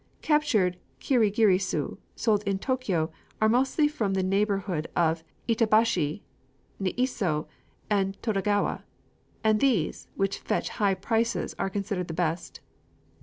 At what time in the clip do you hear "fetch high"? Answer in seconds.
10.39-10.95